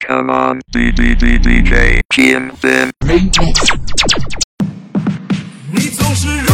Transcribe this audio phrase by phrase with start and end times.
[0.00, 2.90] Come on, D D D D J Kim Fin。
[5.72, 6.49] 你总是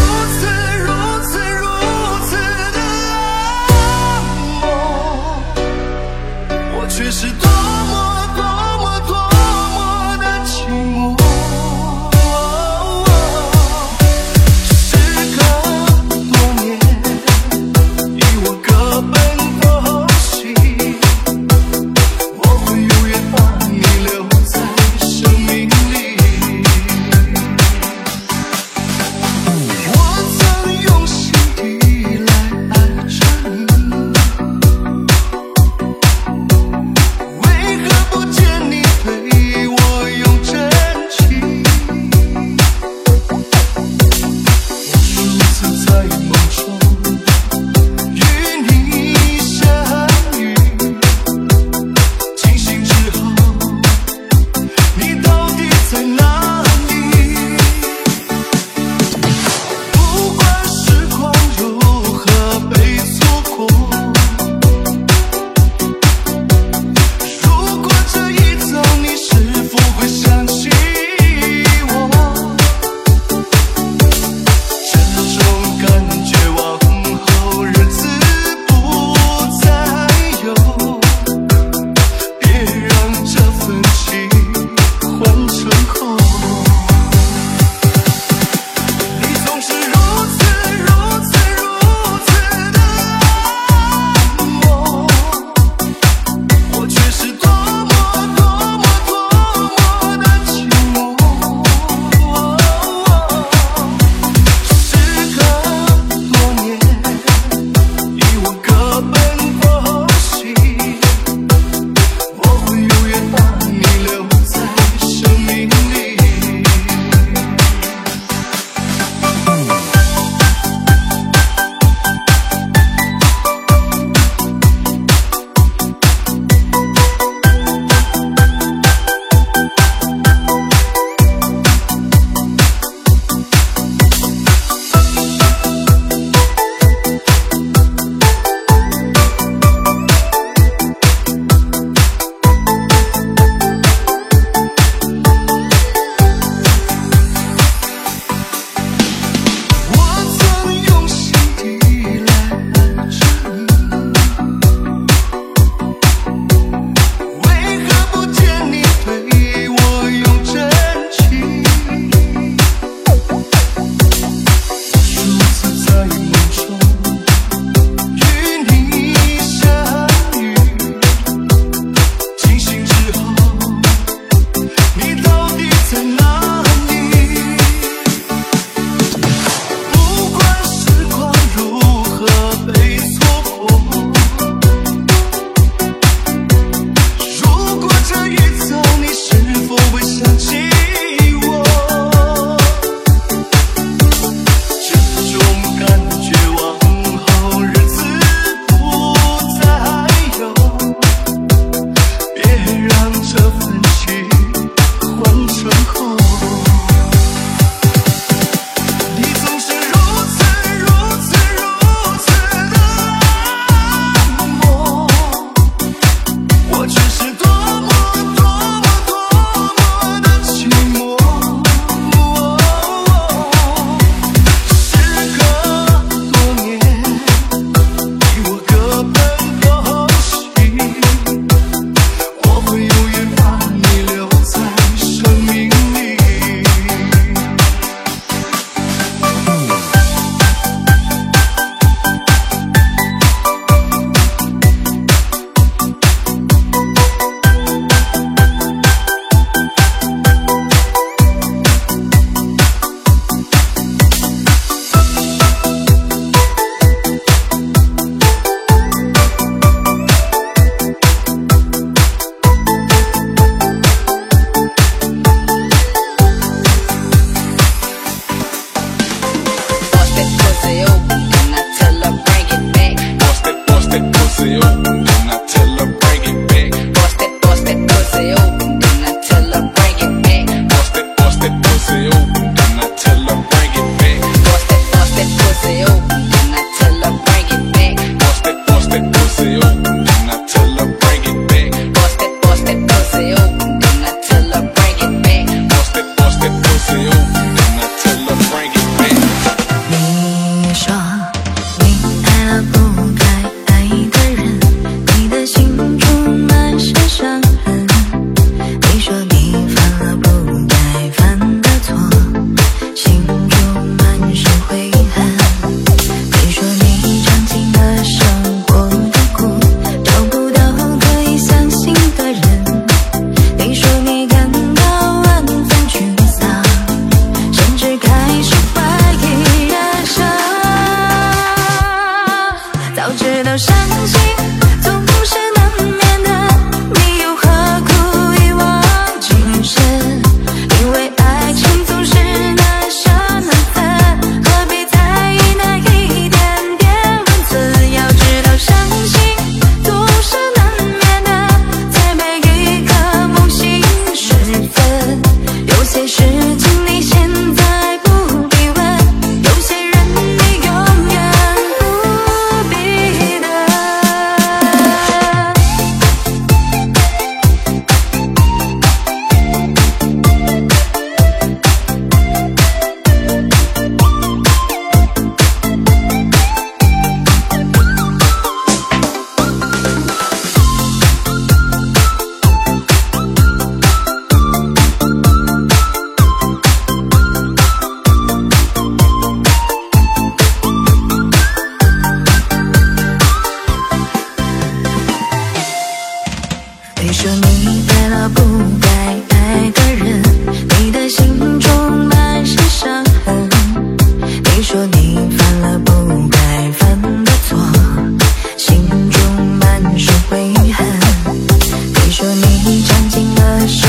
[412.18, 413.88] 说你尝尽了手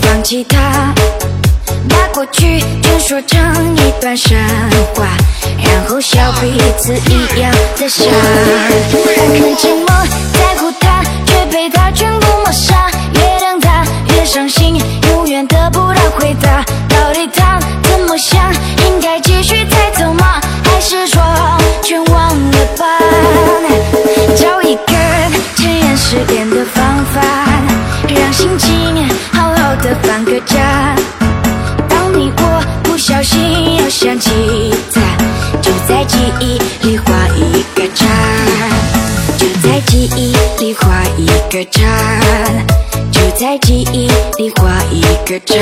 [0.00, 0.92] 放弃他，
[1.88, 4.36] 把过去全说成一段神
[4.94, 5.06] 话，
[5.62, 8.04] 然后笑彼此一样的傻，
[8.92, 9.86] 我看寂寞
[10.32, 13.84] 在乎他，却被他全部抹杀，越等他
[14.14, 18.52] 越伤心，永远得不到回答，到底他怎么想，
[18.86, 20.40] 应该继续猜测吗？
[20.64, 21.22] 还是说
[21.82, 22.84] 全忘了吧？
[24.36, 24.92] 找一个
[25.56, 27.43] 检验失恋的方法。
[30.02, 30.94] 放个假，
[31.88, 34.30] 当你我不小心又想起
[34.92, 35.00] 他，
[35.60, 38.06] 就在记忆里画一个叉，
[39.36, 41.82] 就在记忆里画一个叉，
[43.10, 44.08] 就在记忆
[44.38, 45.54] 里画一个叉。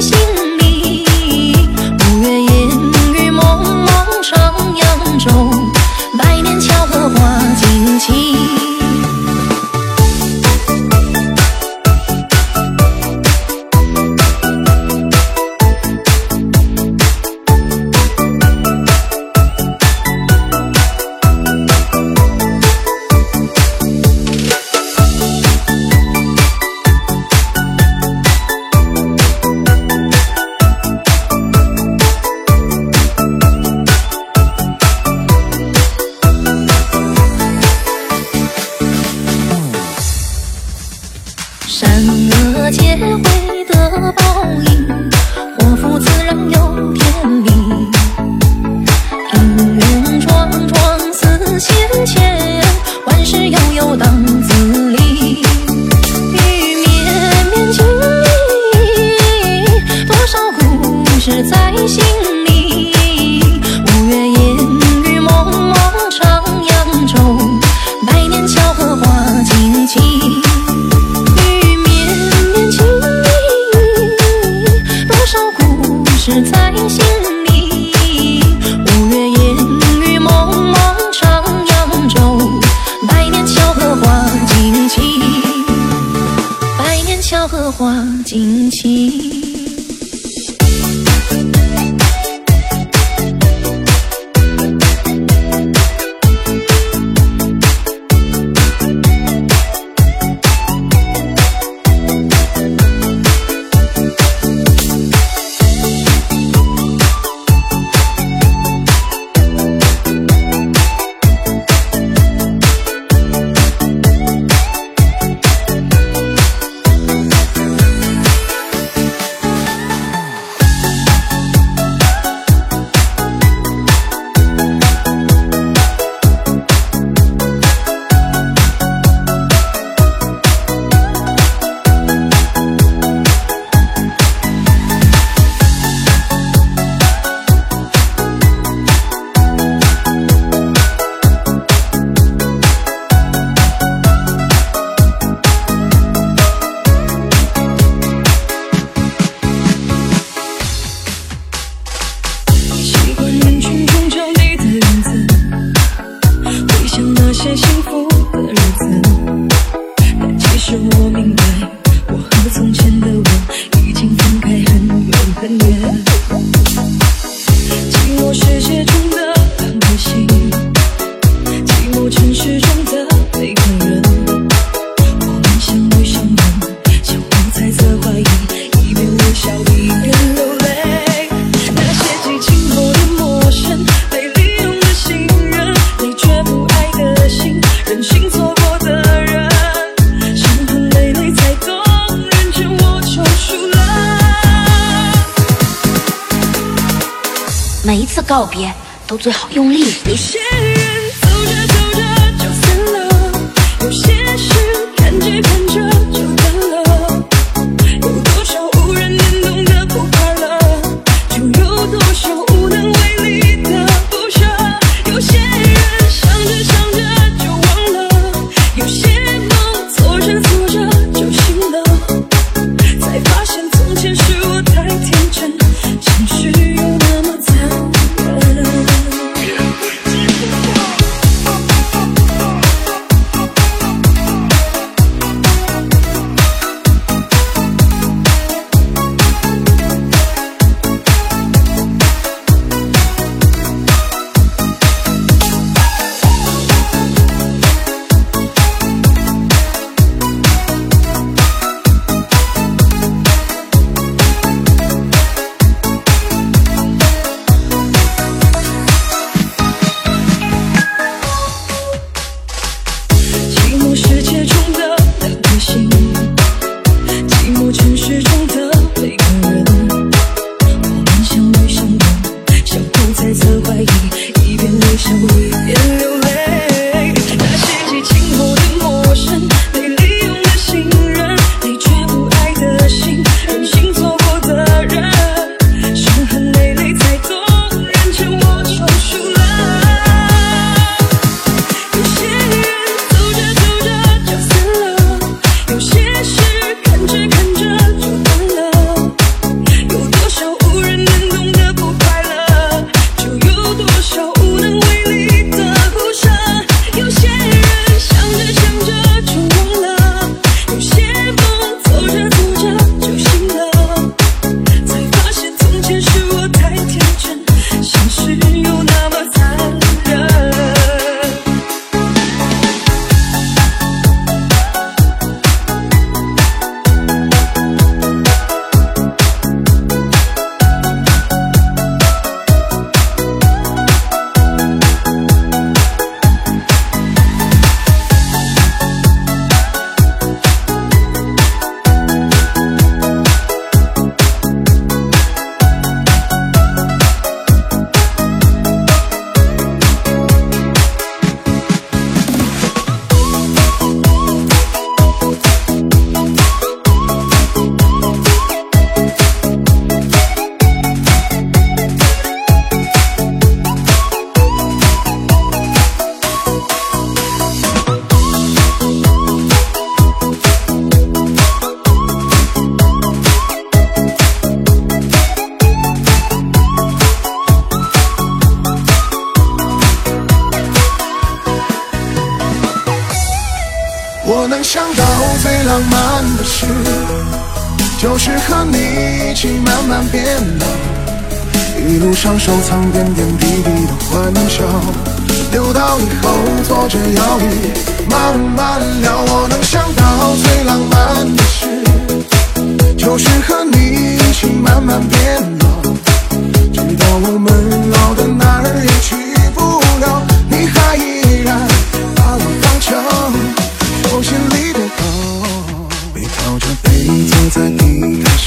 [0.00, 0.53] 心。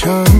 [0.07, 0.36] come